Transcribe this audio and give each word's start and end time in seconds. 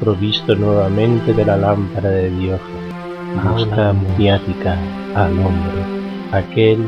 provisto 0.00 0.54
nuevamente 0.54 1.32
de 1.32 1.44
la 1.44 1.56
lámpara 1.56 2.10
de 2.10 2.30
Dios, 2.30 2.60
busca 3.44 3.92
mediática 3.92 4.76
al 5.14 5.32
hombre, 5.32 5.82
aquel 6.32 6.86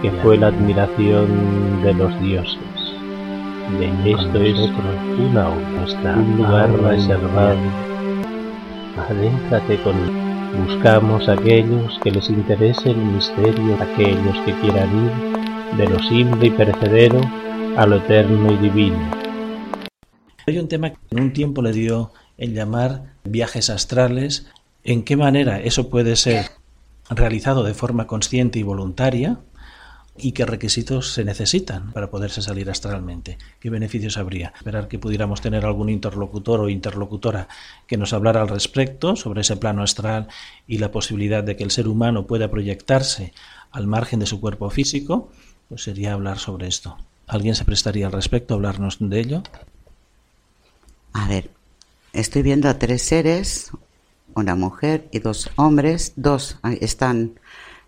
que 0.00 0.10
fue 0.22 0.36
la 0.36 0.48
admiración 0.48 1.82
de 1.82 1.94
los 1.94 2.20
dioses. 2.20 2.58
Esto 4.04 4.38
es 4.42 4.58
una 5.18 5.48
un 5.48 6.36
lugar 6.36 6.70
reservado. 6.82 7.56
Adéntrate 9.08 9.76
con 9.82 9.94
Buscamos 10.66 11.30
aquellos 11.30 11.98
que 12.04 12.10
les 12.10 12.28
interese 12.28 12.90
el 12.90 12.98
misterio, 12.98 13.74
aquellos 13.80 14.36
que 14.44 14.52
quieran 14.60 14.90
ir 15.06 15.78
de 15.78 15.88
lo 15.88 15.98
simple 16.00 16.48
y 16.48 16.50
perecedero 16.50 17.20
a 17.78 17.86
lo 17.86 17.96
eterno 17.96 18.52
y 18.52 18.56
divino. 18.58 19.21
Hay 20.46 20.58
un 20.58 20.68
tema 20.68 20.90
que 20.90 20.98
en 21.10 21.20
un 21.20 21.32
tiempo 21.32 21.62
le 21.62 21.72
dio 21.72 22.12
en 22.38 22.54
llamar 22.54 23.14
viajes 23.24 23.70
astrales. 23.70 24.46
¿En 24.84 25.04
qué 25.04 25.16
manera 25.16 25.60
eso 25.60 25.88
puede 25.88 26.16
ser 26.16 26.46
realizado 27.08 27.62
de 27.62 27.74
forma 27.74 28.06
consciente 28.06 28.58
y 28.58 28.62
voluntaria? 28.62 29.38
y 30.16 30.32
qué 30.32 30.44
requisitos 30.44 31.12
se 31.12 31.24
necesitan 31.24 31.92
para 31.92 32.10
poderse 32.10 32.42
salir 32.42 32.68
astralmente. 32.70 33.38
¿Qué 33.60 33.70
beneficios 33.70 34.18
habría? 34.18 34.52
Esperar 34.56 34.88
que 34.88 34.98
pudiéramos 34.98 35.40
tener 35.40 35.64
algún 35.64 35.88
interlocutor 35.88 36.60
o 36.60 36.68
interlocutora 36.68 37.48
que 37.86 37.96
nos 37.96 38.12
hablara 38.12 38.42
al 38.42 38.48
respecto 38.48 39.16
sobre 39.16 39.40
ese 39.40 39.56
plano 39.56 39.82
astral 39.82 40.28
y 40.66 40.78
la 40.78 40.90
posibilidad 40.90 41.42
de 41.42 41.56
que 41.56 41.64
el 41.64 41.70
ser 41.70 41.88
humano 41.88 42.26
pueda 42.26 42.50
proyectarse 42.50 43.32
al 43.70 43.86
margen 43.86 44.20
de 44.20 44.26
su 44.26 44.40
cuerpo 44.40 44.68
físico, 44.68 45.30
pues 45.68 45.82
sería 45.82 46.12
hablar 46.12 46.38
sobre 46.38 46.68
esto. 46.68 46.98
¿Alguien 47.26 47.54
se 47.54 47.64
prestaría 47.64 48.06
al 48.06 48.12
respecto 48.12 48.52
a 48.52 48.56
hablarnos 48.56 48.98
de 49.00 49.18
ello? 49.18 49.42
A 51.12 51.28
ver, 51.28 51.50
estoy 52.12 52.42
viendo 52.42 52.68
a 52.68 52.78
tres 52.78 53.02
seres, 53.02 53.70
una 54.34 54.54
mujer 54.54 55.08
y 55.12 55.18
dos 55.18 55.50
hombres, 55.56 56.12
dos 56.16 56.58
están 56.80 57.38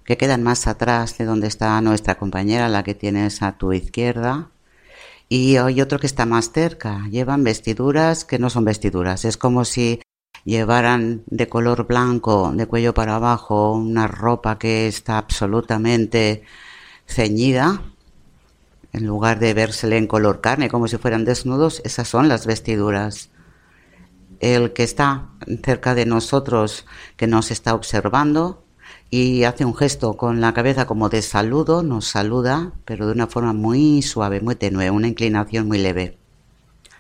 que 0.05 0.19
quedan 0.19 0.43
más 0.43 0.67
atrás 0.67 1.17
de 1.19 1.25
donde 1.25 1.47
está 1.47 1.81
nuestra 1.81 2.17
compañera, 2.17 2.69
la 2.69 2.83
que 2.83 2.95
tienes 2.95 3.43
a 3.43 3.57
tu 3.57 3.73
izquierda. 3.73 4.51
Y 5.29 5.57
hay 5.57 5.81
otro 5.81 5.99
que 5.99 6.07
está 6.07 6.27
más 6.27 6.53
cerca. 6.53 7.09
Llevan 7.11 7.43
vestiduras 7.45 8.25
que 8.25 8.39
no 8.39 8.51
son 8.51 8.67
vestiduras. 8.67 9.25
Es 9.25 9.39
como 9.39 9.65
si 9.65 10.03
llevaran 10.45 11.23
de 11.27 11.49
color 11.49 11.87
blanco, 11.87 12.53
de 12.55 12.67
cuello 12.67 12.93
para 12.93 13.17
abajo, 13.17 13.73
una 13.73 14.07
ropa 14.07 14.59
que 14.59 14.87
está 14.87 15.17
absolutamente 15.17 16.43
ceñida. 17.07 17.83
En 18.95 19.09
lugar 19.09 19.41
de 19.41 19.55
vérsele 19.55 19.99
en 19.99 20.07
color 20.07 20.41
carne, 20.41 20.69
como 20.69 20.87
si 20.87 20.99
fueran 20.99 21.25
desnudos, 21.25 21.83
esas 21.85 22.07
son 22.07 22.29
las 22.29 22.47
vestiduras. 22.47 23.29
El 24.39 24.73
que 24.73 24.85
está 24.85 25.31
cerca 25.65 25.97
de 25.97 26.07
nosotros, 26.07 26.87
que 27.17 27.27
nos 27.27 27.51
está 27.51 27.75
observando, 27.75 28.63
y 29.11 29.43
hace 29.43 29.65
un 29.65 29.75
gesto 29.75 30.17
con 30.17 30.41
la 30.41 30.55
cabeza 30.55 30.87
como 30.87 31.09
de 31.09 31.23
saludo, 31.23 31.83
nos 31.83 32.07
saluda, 32.07 32.71
pero 32.85 33.07
de 33.07 33.13
una 33.15 33.27
forma 33.27 33.53
muy 33.53 34.01
suave, 34.01 34.41
muy 34.41 34.55
tenue, 34.55 34.93
una 34.93 35.09
inclinación 35.09 35.67
muy 35.67 35.79
leve. 35.79 36.17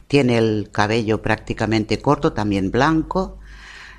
Tiene 0.09 0.37
el 0.39 0.71
cabello 0.73 1.23
prácticamente 1.23 2.01
corto, 2.01 2.33
también 2.33 2.73
blanco, 2.73 3.39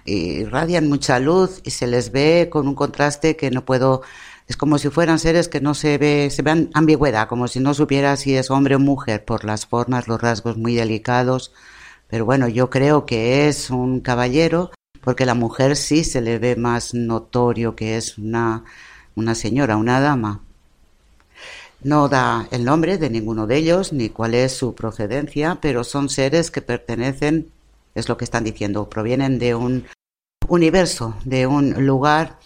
y 0.03 0.43
radian 0.43 0.89
mucha 0.89 1.17
luz 1.19 1.61
y 1.63 1.71
se 1.71 1.87
les 1.87 2.11
ve 2.11 2.49
con 2.51 2.67
un 2.67 2.75
contraste 2.75 3.37
que 3.37 3.51
no 3.51 3.63
puedo 3.63 4.01
es 4.47 4.57
como 4.57 4.77
si 4.77 4.89
fueran 4.89 5.19
seres 5.19 5.47
que 5.47 5.61
no 5.61 5.73
se 5.73 5.97
ve, 5.97 6.29
se 6.29 6.43
vean 6.43 6.69
ambigüedad, 6.73 7.27
como 7.27 7.47
si 7.47 7.59
no 7.59 7.73
supiera 7.73 8.15
si 8.15 8.35
es 8.35 8.51
hombre 8.51 8.75
o 8.75 8.79
mujer, 8.79 9.25
por 9.25 9.43
las 9.43 9.65
formas, 9.65 10.07
los 10.07 10.21
rasgos 10.21 10.57
muy 10.57 10.75
delicados. 10.75 11.51
Pero 12.07 12.25
bueno, 12.25 12.47
yo 12.47 12.69
creo 12.69 13.05
que 13.05 13.47
es 13.47 13.71
un 13.71 14.01
caballero 14.01 14.71
porque 15.01 15.25
la 15.25 15.33
mujer 15.33 15.75
sí 15.75 16.03
se 16.03 16.21
le 16.21 16.39
ve 16.39 16.55
más 16.55 16.93
notorio 16.93 17.75
que 17.75 17.97
es 17.97 18.17
una, 18.17 18.63
una 19.15 19.33
señora, 19.33 19.77
una 19.77 19.99
dama. 19.99 20.41
No 21.81 22.07
da 22.07 22.47
el 22.51 22.65
nombre 22.65 22.97
de 22.97 23.09
ninguno 23.09 23.47
de 23.47 23.57
ellos 23.57 23.93
ni 23.93 24.09
cuál 24.09 24.35
es 24.35 24.55
su 24.55 24.75
procedencia, 24.75 25.59
pero 25.61 25.83
son 25.83 26.09
seres 26.09 26.51
que 26.51 26.61
pertenecen, 26.61 27.51
es 27.95 28.09
lo 28.09 28.17
que 28.17 28.25
están 28.25 28.43
diciendo, 28.43 28.89
provienen 28.89 29.39
de 29.39 29.55
un 29.55 29.85
universo, 30.47 31.15
de 31.23 31.47
un 31.47 31.85
lugar 31.85 32.39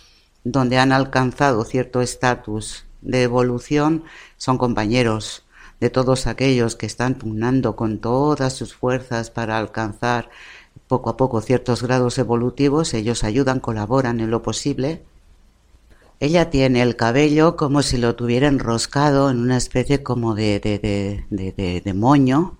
donde 0.44 0.78
han 0.78 0.92
alcanzado 0.92 1.64
cierto 1.64 2.02
estatus 2.02 2.86
de 3.02 3.24
evolución, 3.24 4.04
son 4.38 4.58
compañeros 4.58 5.44
de 5.80 5.90
todos 5.90 6.28
aquellos 6.28 6.76
que 6.76 6.86
están 6.86 7.16
pugnando 7.16 7.76
con 7.76 8.00
todas 8.00 8.54
sus 8.54 8.74
fuerzas 8.74 9.32
para 9.32 9.58
alcanzar 9.58 10.30
poco 10.88 11.10
a 11.10 11.18
poco 11.18 11.42
ciertos 11.42 11.84
grados 11.84 12.18
evolutivos, 12.18 12.94
ellos 12.94 13.24
ayudan, 13.24 13.60
colaboran 13.60 14.20
en 14.20 14.32
lo 14.32 14.42
posible. 14.42 15.04
Ella 16.20 16.50
tiene 16.50 16.82
el 16.82 16.98
cabello 16.98 17.56
como 17.56 17.82
si 17.82 17.98
lo 17.98 18.16
tuviera 18.16 18.48
enroscado 18.48 19.30
en 19.30 19.40
una 19.40 19.56
especie 19.56 20.04
como 20.04 20.36
de, 20.36 20.60
de, 20.60 21.26
de, 21.30 21.82
de 21.82 21.94
moño. 21.94 22.59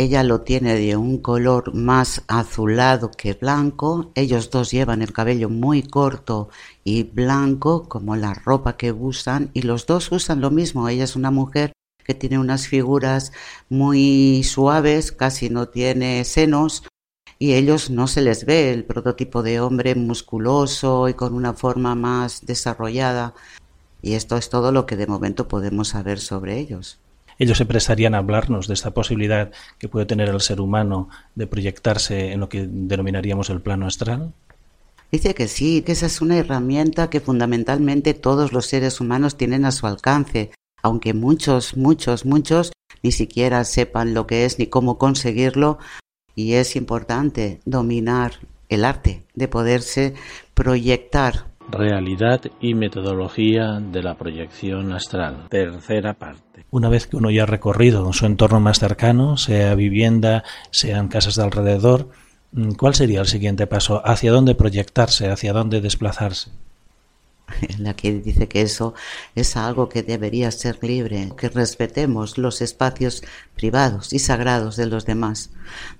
Ella 0.00 0.22
lo 0.22 0.42
tiene 0.42 0.76
de 0.76 0.96
un 0.96 1.18
color 1.18 1.74
más 1.74 2.22
azulado 2.28 3.10
que 3.10 3.34
blanco. 3.34 4.12
Ellos 4.14 4.48
dos 4.48 4.70
llevan 4.70 5.02
el 5.02 5.12
cabello 5.12 5.48
muy 5.48 5.82
corto 5.82 6.50
y 6.84 7.02
blanco 7.02 7.88
como 7.88 8.14
la 8.14 8.32
ropa 8.32 8.76
que 8.76 8.92
usan 8.92 9.50
y 9.54 9.62
los 9.62 9.86
dos 9.86 10.12
usan 10.12 10.40
lo 10.40 10.52
mismo. 10.52 10.88
Ella 10.88 11.02
es 11.02 11.16
una 11.16 11.32
mujer 11.32 11.72
que 12.04 12.14
tiene 12.14 12.38
unas 12.38 12.68
figuras 12.68 13.32
muy 13.70 14.44
suaves, 14.44 15.10
casi 15.10 15.50
no 15.50 15.66
tiene 15.66 16.24
senos, 16.24 16.84
y 17.40 17.54
ellos 17.54 17.90
no 17.90 18.06
se 18.06 18.22
les 18.22 18.46
ve 18.46 18.72
el 18.72 18.84
prototipo 18.84 19.42
de 19.42 19.58
hombre 19.58 19.96
musculoso 19.96 21.08
y 21.08 21.14
con 21.14 21.34
una 21.34 21.54
forma 21.54 21.96
más 21.96 22.46
desarrollada. 22.46 23.34
Y 24.00 24.12
esto 24.12 24.36
es 24.36 24.48
todo 24.48 24.70
lo 24.70 24.86
que 24.86 24.94
de 24.94 25.08
momento 25.08 25.48
podemos 25.48 25.88
saber 25.88 26.20
sobre 26.20 26.56
ellos. 26.60 27.00
Ellos 27.38 27.58
se 27.58 27.66
prestarían 27.66 28.14
a 28.14 28.18
hablarnos 28.18 28.66
de 28.66 28.74
esta 28.74 28.90
posibilidad 28.90 29.52
que 29.78 29.88
puede 29.88 30.06
tener 30.06 30.28
el 30.28 30.40
ser 30.40 30.60
humano 30.60 31.08
de 31.34 31.46
proyectarse 31.46 32.32
en 32.32 32.40
lo 32.40 32.48
que 32.48 32.66
denominaríamos 32.68 33.48
el 33.50 33.60
plano 33.60 33.86
astral. 33.86 34.32
Dice 35.10 35.34
que 35.34 35.48
sí, 35.48 35.82
que 35.82 35.92
esa 35.92 36.06
es 36.06 36.20
una 36.20 36.36
herramienta 36.36 37.08
que 37.08 37.20
fundamentalmente 37.20 38.12
todos 38.12 38.52
los 38.52 38.66
seres 38.66 39.00
humanos 39.00 39.36
tienen 39.36 39.64
a 39.64 39.72
su 39.72 39.86
alcance, 39.86 40.50
aunque 40.82 41.14
muchos, 41.14 41.76
muchos, 41.76 42.26
muchos 42.26 42.72
ni 43.02 43.12
siquiera 43.12 43.64
sepan 43.64 44.12
lo 44.12 44.26
que 44.26 44.44
es 44.44 44.58
ni 44.58 44.66
cómo 44.66 44.98
conseguirlo, 44.98 45.78
y 46.34 46.54
es 46.54 46.76
importante 46.76 47.60
dominar 47.64 48.32
el 48.68 48.84
arte 48.84 49.22
de 49.34 49.48
poderse 49.48 50.14
proyectar. 50.54 51.47
Realidad 51.70 52.40
y 52.60 52.74
metodología 52.74 53.80
de 53.80 54.02
la 54.02 54.14
proyección 54.14 54.92
astral. 54.92 55.46
Tercera 55.50 56.14
parte. 56.14 56.64
Una 56.70 56.88
vez 56.88 57.06
que 57.06 57.16
uno 57.16 57.30
ya 57.30 57.42
ha 57.42 57.46
recorrido 57.46 58.12
su 58.12 58.26
entorno 58.26 58.60
más 58.60 58.78
cercano, 58.78 59.36
sea 59.36 59.74
vivienda, 59.74 60.44
sean 60.70 61.08
casas 61.08 61.36
de 61.36 61.42
alrededor, 61.42 62.08
¿cuál 62.78 62.94
sería 62.94 63.20
el 63.20 63.26
siguiente 63.26 63.66
paso? 63.66 64.02
¿Hacia 64.04 64.32
dónde 64.32 64.54
proyectarse? 64.54 65.30
¿Hacia 65.30 65.52
dónde 65.52 65.80
desplazarse? 65.80 66.50
la 67.78 67.94
que 67.94 68.12
dice 68.12 68.48
que 68.48 68.62
eso 68.62 68.94
es 69.34 69.56
algo 69.56 69.88
que 69.88 70.02
debería 70.02 70.50
ser 70.50 70.78
libre, 70.82 71.32
que 71.36 71.48
respetemos 71.48 72.38
los 72.38 72.60
espacios 72.60 73.22
privados 73.54 74.12
y 74.12 74.18
sagrados 74.18 74.76
de 74.76 74.86
los 74.86 75.06
demás. 75.06 75.50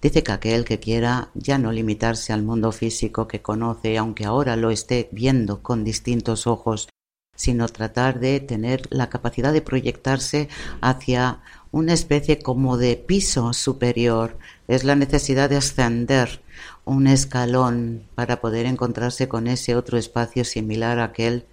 Dice 0.01 0.23
que 0.23 0.33
aquel 0.33 0.65
que 0.65 0.81
quiera 0.81 1.31
ya 1.35 1.59
no 1.59 1.73
limitarse 1.73 2.33
al 2.33 2.43
mundo 2.43 2.73
físico 2.73 3.29
que 3.29 3.43
conoce, 3.43 3.99
aunque 3.99 4.25
ahora 4.25 4.57
lo 4.57 4.71
esté 4.71 5.09
viendo 5.13 5.63
con 5.63 5.85
distintos 5.85 6.47
ojos, 6.47 6.89
sino 7.35 7.69
tratar 7.69 8.19
de 8.19 8.41
tener 8.41 8.83
la 8.91 9.09
capacidad 9.09 9.53
de 9.53 9.63
proyectarse 9.63 10.49
hacia 10.81 11.41
una 11.71 11.93
especie 11.93 12.41
como 12.41 12.77
de 12.77 12.97
piso 12.97 13.53
superior. 13.53 14.39
Es 14.67 14.83
la 14.83 14.97
necesidad 14.97 15.49
de 15.49 15.57
ascender 15.57 16.43
un 16.85 17.07
escalón 17.07 18.03
para 18.15 18.41
poder 18.41 18.67
encontrarse 18.67 19.29
con 19.29 19.47
ese 19.47 19.77
otro 19.77 19.99
espacio 19.99 20.45
similar 20.45 20.99
a 20.99 21.05
aquel 21.05 21.47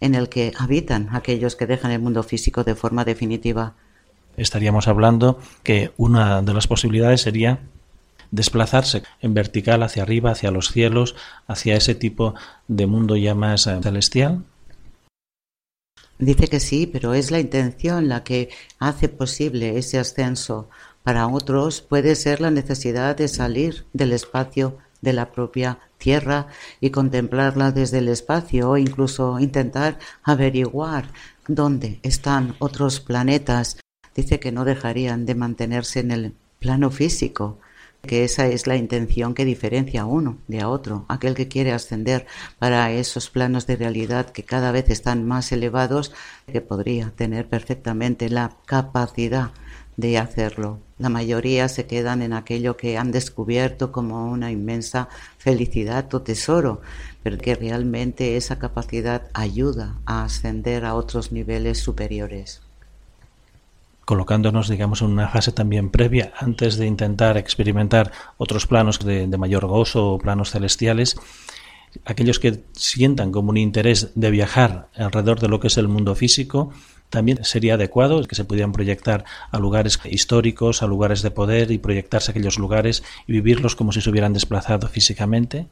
en 0.00 0.14
el 0.14 0.28
que 0.28 0.52
habitan 0.58 1.08
aquellos 1.12 1.56
que 1.56 1.66
dejan 1.66 1.90
el 1.90 2.00
mundo 2.00 2.22
físico 2.22 2.64
de 2.64 2.74
forma 2.74 3.04
definitiva. 3.04 3.74
Estaríamos 4.36 4.88
hablando 4.88 5.38
que 5.62 5.92
una 5.96 6.40
de 6.42 6.54
las 6.54 6.66
posibilidades 6.66 7.20
sería 7.20 7.60
desplazarse 8.30 9.02
en 9.20 9.34
vertical 9.34 9.82
hacia 9.82 10.02
arriba, 10.02 10.30
hacia 10.30 10.50
los 10.50 10.70
cielos, 10.70 11.16
hacia 11.46 11.76
ese 11.76 11.94
tipo 11.94 12.34
de 12.68 12.86
mundo 12.86 13.16
ya 13.16 13.34
más 13.34 13.66
eh, 13.66 13.78
celestial. 13.82 14.44
Dice 16.18 16.48
que 16.48 16.60
sí, 16.60 16.86
pero 16.86 17.14
es 17.14 17.30
la 17.30 17.40
intención 17.40 18.08
la 18.08 18.22
que 18.24 18.50
hace 18.78 19.08
posible 19.08 19.78
ese 19.78 19.98
ascenso 19.98 20.68
para 21.02 21.26
otros 21.28 21.80
puede 21.80 22.14
ser 22.14 22.40
la 22.40 22.50
necesidad 22.50 23.16
de 23.16 23.28
salir 23.28 23.86
del 23.92 24.12
espacio 24.12 24.78
de 25.00 25.12
la 25.12 25.32
propia 25.32 25.78
Tierra 25.98 26.46
y 26.80 26.90
contemplarla 26.90 27.72
desde 27.72 27.98
el 27.98 28.08
espacio 28.08 28.70
o 28.70 28.78
incluso 28.78 29.38
intentar 29.38 29.98
averiguar 30.22 31.12
dónde 31.46 32.00
están 32.02 32.56
otros 32.58 33.00
planetas. 33.00 33.78
Dice 34.14 34.40
que 34.40 34.50
no 34.50 34.64
dejarían 34.64 35.26
de 35.26 35.34
mantenerse 35.34 36.00
en 36.00 36.10
el 36.10 36.34
plano 36.58 36.90
físico, 36.90 37.58
que 38.00 38.24
esa 38.24 38.46
es 38.46 38.66
la 38.66 38.76
intención 38.76 39.34
que 39.34 39.44
diferencia 39.44 40.02
a 40.02 40.06
uno 40.06 40.38
de 40.48 40.60
a 40.60 40.70
otro, 40.70 41.04
aquel 41.08 41.34
que 41.34 41.48
quiere 41.48 41.72
ascender 41.72 42.26
para 42.58 42.90
esos 42.92 43.28
planos 43.28 43.66
de 43.66 43.76
realidad 43.76 44.30
que 44.30 44.44
cada 44.44 44.72
vez 44.72 44.88
están 44.88 45.26
más 45.26 45.52
elevados, 45.52 46.12
que 46.50 46.62
podría 46.62 47.10
tener 47.10 47.46
perfectamente 47.46 48.30
la 48.30 48.56
capacidad 48.64 49.50
de 50.00 50.18
hacerlo. 50.18 50.78
La 50.98 51.08
mayoría 51.08 51.68
se 51.68 51.86
quedan 51.86 52.22
en 52.22 52.32
aquello 52.32 52.76
que 52.76 52.98
han 52.98 53.12
descubierto 53.12 53.92
como 53.92 54.30
una 54.30 54.50
inmensa 54.50 55.08
felicidad 55.38 56.12
o 56.14 56.22
tesoro, 56.22 56.80
pero 57.22 57.38
que 57.38 57.54
realmente 57.54 58.36
esa 58.36 58.58
capacidad 58.58 59.28
ayuda 59.32 59.98
a 60.06 60.24
ascender 60.24 60.84
a 60.84 60.94
otros 60.94 61.32
niveles 61.32 61.78
superiores 61.78 62.62
colocándonos, 64.10 64.68
digamos, 64.68 65.02
en 65.02 65.10
una 65.12 65.28
fase 65.28 65.52
también 65.52 65.88
previa, 65.88 66.32
antes 66.36 66.76
de 66.76 66.84
intentar 66.84 67.36
experimentar 67.36 68.10
otros 68.38 68.66
planos 68.66 68.98
de, 68.98 69.28
mayor 69.38 69.66
gozo 69.66 70.14
o 70.14 70.18
planos 70.18 70.50
celestiales, 70.50 71.16
aquellos 72.04 72.38
que 72.38 72.62
sientan 72.72 73.32
como 73.32 73.50
un 73.50 73.56
interés 73.56 74.10
de 74.14 74.30
viajar 74.30 74.88
alrededor 74.96 75.40
de 75.40 75.48
lo 75.48 75.60
que 75.60 75.68
es 75.68 75.76
el 75.76 75.88
mundo 75.88 76.14
físico, 76.14 76.72
también 77.10 77.44
sería 77.44 77.74
adecuado 77.74 78.22
que 78.24 78.36
se 78.36 78.44
pudieran 78.44 78.72
proyectar 78.72 79.24
a 79.50 79.58
lugares 79.58 79.98
históricos, 80.04 80.82
a 80.82 80.86
lugares 80.86 81.22
de 81.22 81.32
poder 81.32 81.70
y 81.72 81.78
proyectarse 81.78 82.30
a 82.30 82.32
aquellos 82.32 82.58
lugares 82.58 83.02
y 83.26 83.32
vivirlos 83.32 83.74
como 83.74 83.92
si 83.92 84.00
se 84.00 84.10
hubieran 84.10 84.32
desplazado 84.32 84.88
físicamente. 84.88 85.66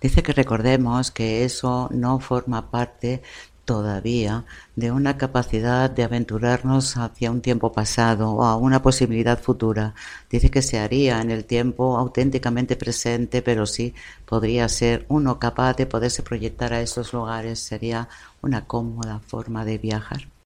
Dice 0.00 0.22
que 0.22 0.32
recordemos 0.32 1.10
que 1.10 1.44
eso 1.44 1.88
no 1.92 2.20
forma 2.20 2.70
parte 2.70 3.22
todavía 3.68 4.46
de 4.76 4.90
una 4.90 5.18
capacidad 5.18 5.90
de 5.90 6.02
aventurarnos 6.02 6.96
hacia 6.96 7.30
un 7.30 7.42
tiempo 7.42 7.70
pasado 7.70 8.30
o 8.30 8.44
a 8.44 8.56
una 8.56 8.80
posibilidad 8.80 9.38
futura. 9.38 9.94
Dice 10.30 10.50
que 10.50 10.62
se 10.62 10.78
haría 10.78 11.20
en 11.20 11.30
el 11.30 11.44
tiempo 11.44 11.98
auténticamente 11.98 12.76
presente, 12.76 13.42
pero 13.42 13.66
sí 13.66 13.94
podría 14.24 14.66
ser 14.70 15.04
uno 15.08 15.38
capaz 15.38 15.74
de 15.76 15.84
poderse 15.84 16.22
proyectar 16.22 16.72
a 16.72 16.80
esos 16.80 17.12
lugares. 17.12 17.58
Sería 17.58 18.08
una 18.40 18.64
cómoda 18.64 19.20
forma 19.20 19.66
de 19.66 19.76
viajar. 19.76 20.37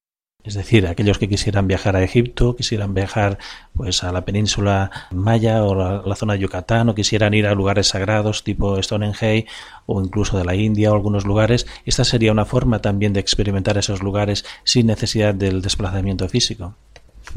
Es 0.43 0.55
decir, 0.55 0.87
aquellos 0.87 1.19
que 1.19 1.29
quisieran 1.29 1.67
viajar 1.67 1.95
a 1.95 2.03
Egipto, 2.03 2.55
quisieran 2.55 2.93
viajar 2.93 3.37
pues 3.73 4.03
a 4.03 4.11
la 4.11 4.25
península 4.25 4.91
Maya 5.11 5.63
o 5.63 5.73
la, 5.73 6.01
la, 6.05 6.15
zona 6.15 6.33
de 6.33 6.39
Yucatán 6.39 6.89
o 6.89 6.95
quisieran 6.95 7.33
ir 7.33 7.47
a 7.47 7.55
lugares 7.55 7.87
sagrados 7.87 8.43
tipo 8.43 8.81
Stonehenge 8.81 9.45
o 9.85 10.01
incluso 10.01 10.37
de 10.37 10.43
la 10.43 10.55
India 10.55 10.91
o 10.91 10.95
algunos 10.95 11.25
lugares, 11.25 11.65
esta 11.85 12.03
sería 12.03 12.33
una 12.33 12.43
forma 12.43 12.79
también 12.79 13.13
de 13.13 13.21
experimentar 13.21 13.77
esos 13.77 14.03
lugares 14.03 14.43
sin 14.65 14.87
necesidad 14.87 15.33
del 15.33 15.61
desplazamiento 15.61 16.27
físico. 16.27 16.75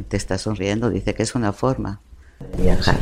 Te 0.09 0.17
está 0.17 0.37
sonriendo, 0.37 0.91
dice 0.91 1.15
que 1.15 1.23
es 1.23 1.37
una 1.37 1.53
forma 1.53 2.01
de 2.57 2.63
viajar. 2.65 2.99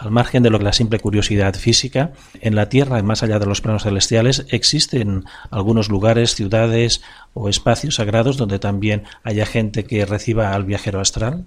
Al 0.00 0.10
margen 0.10 0.42
de 0.42 0.48
lo 0.48 0.56
que 0.56 0.64
la 0.64 0.72
simple 0.72 0.98
curiosidad 0.98 1.54
física, 1.54 2.14
en 2.40 2.54
la 2.54 2.70
Tierra 2.70 2.98
y 2.98 3.02
más 3.02 3.22
allá 3.22 3.38
de 3.38 3.44
los 3.44 3.60
planos 3.60 3.82
celestiales 3.82 4.46
existen 4.48 5.24
algunos 5.50 5.90
lugares, 5.90 6.34
ciudades 6.34 7.02
o 7.34 7.50
espacios 7.50 7.96
sagrados 7.96 8.38
donde 8.38 8.58
también 8.58 9.04
haya 9.24 9.44
gente 9.44 9.84
que 9.84 10.06
reciba 10.06 10.54
al 10.54 10.64
viajero 10.64 11.00
astral. 11.00 11.46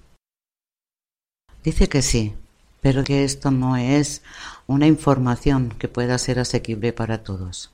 Dice 1.63 1.89
que 1.89 2.03
sí, 2.03 2.35
pero 2.79 3.03
que 3.03 3.23
esto 3.23 3.49
no 3.49 3.75
es 3.75 4.21
una 4.67 4.85
información 4.85 5.73
que 5.79 5.87
pueda 5.87 6.19
ser 6.19 6.37
asequible 6.37 6.93
para 6.93 7.23
todos 7.23 7.72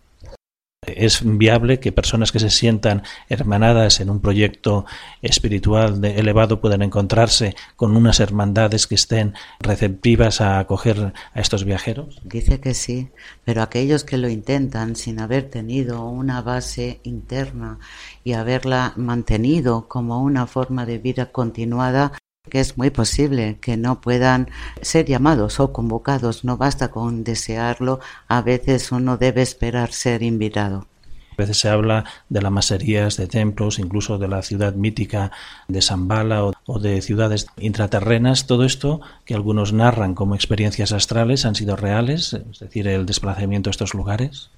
es 0.95 1.21
viable 1.23 1.79
que 1.79 1.91
personas 1.91 2.31
que 2.31 2.39
se 2.39 2.49
sientan 2.49 3.03
hermanadas 3.27 3.99
en 3.99 4.09
un 4.09 4.21
proyecto 4.21 4.85
espiritual 5.21 6.01
de 6.01 6.19
elevado 6.19 6.61
puedan 6.61 6.81
encontrarse 6.81 7.55
con 7.75 7.95
unas 7.95 8.19
hermandades 8.19 8.87
que 8.87 8.95
estén 8.95 9.33
receptivas 9.59 10.41
a 10.41 10.59
acoger 10.59 11.13
a 11.33 11.39
estos 11.39 11.65
viajeros? 11.65 12.19
Dice 12.23 12.59
que 12.59 12.73
sí, 12.73 13.09
pero 13.45 13.61
aquellos 13.61 14.03
que 14.03 14.17
lo 14.17 14.29
intentan 14.29 14.95
sin 14.95 15.19
haber 15.19 15.49
tenido 15.49 16.05
una 16.05 16.41
base 16.41 16.99
interna 17.03 17.79
y 18.23 18.33
haberla 18.33 18.93
mantenido 18.95 19.87
como 19.87 20.21
una 20.21 20.47
forma 20.47 20.85
de 20.85 20.97
vida 20.97 21.31
continuada, 21.31 22.13
que 22.49 22.59
es 22.59 22.77
muy 22.77 22.89
posible 22.89 23.57
que 23.61 23.77
no 23.77 24.01
puedan 24.01 24.49
ser 24.81 25.05
llamados 25.05 25.59
o 25.59 25.71
convocados, 25.71 26.43
no 26.43 26.57
basta 26.57 26.89
con 26.89 27.23
desearlo, 27.23 27.99
a 28.27 28.41
veces 28.41 28.91
uno 28.91 29.17
debe 29.17 29.41
esperar 29.41 29.91
ser 29.91 30.23
invitado. 30.23 30.87
A 31.31 31.43
veces 31.43 31.59
se 31.59 31.69
habla 31.69 32.03
de 32.27 32.41
las 32.41 32.51
maserías 32.51 33.15
de 33.15 33.27
templos, 33.27 33.79
incluso 33.79 34.17
de 34.17 34.27
la 34.27 34.41
ciudad 34.41 34.73
mítica 34.73 35.31
de 35.69 35.81
Zambala 35.81 36.43
o, 36.43 36.53
o 36.65 36.79
de 36.79 37.01
ciudades 37.01 37.47
intraterrenas. 37.57 38.45
Todo 38.45 38.65
esto 38.65 38.99
que 39.23 39.35
algunos 39.35 39.71
narran 39.71 40.15
como 40.15 40.35
experiencias 40.35 40.91
astrales 40.91 41.45
han 41.45 41.55
sido 41.55 41.77
reales, 41.77 42.33
es 42.33 42.59
decir, 42.59 42.89
el 42.89 43.05
desplazamiento 43.05 43.69
a 43.69 43.71
estos 43.71 43.93
lugares. 43.93 44.51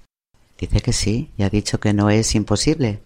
Dice 0.58 0.82
que 0.82 0.94
sí, 0.94 1.30
y 1.38 1.44
ha 1.44 1.50
dicho 1.52 1.80
que 1.80 1.94
no 1.94 2.10
es 2.10 2.34
imposible, 2.34 3.02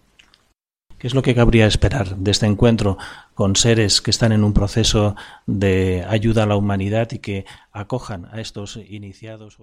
¿Qué 0.98 1.06
es 1.06 1.14
lo 1.14 1.22
que 1.22 1.34
cabría 1.34 1.66
esperar 1.66 2.16
de 2.16 2.30
este 2.30 2.46
encuentro 2.46 2.96
con 3.34 3.54
seres 3.54 4.00
que 4.00 4.10
están 4.10 4.32
en 4.32 4.42
un 4.42 4.54
proceso 4.54 5.14
de 5.46 6.04
ayuda 6.08 6.44
a 6.44 6.46
la 6.46 6.56
humanidad 6.56 7.08
y 7.12 7.18
que 7.18 7.44
acojan 7.70 8.26
a 8.32 8.40
estos 8.40 8.78
iniciados? 8.88 9.58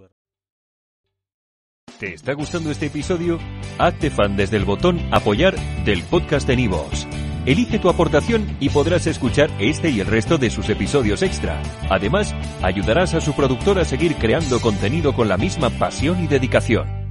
¿Te 1.99 2.13
está 2.13 2.33
gustando 2.33 2.69
este 2.69 2.87
episodio? 2.87 3.39
Hazte 3.79 4.11
fan 4.11 4.35
desde 4.35 4.57
el 4.57 4.65
botón 4.65 4.99
apoyar 5.11 5.55
del 5.85 6.03
podcast 6.03 6.47
de 6.47 6.55
Nivos. 6.55 7.07
Elige 7.45 7.79
tu 7.79 7.89
aportación 7.89 8.55
y 8.59 8.69
podrás 8.69 9.07
escuchar 9.07 9.49
este 9.59 9.89
y 9.89 9.99
el 9.99 10.07
resto 10.07 10.37
de 10.37 10.49
sus 10.49 10.69
episodios 10.69 11.23
extra. 11.23 11.61
Además, 11.89 12.33
ayudarás 12.61 13.15
a 13.15 13.21
su 13.21 13.33
productor 13.33 13.79
a 13.79 13.85
seguir 13.85 14.15
creando 14.15 14.61
contenido 14.61 15.13
con 15.13 15.27
la 15.27 15.37
misma 15.37 15.69
pasión 15.71 16.23
y 16.23 16.27
dedicación. 16.27 17.02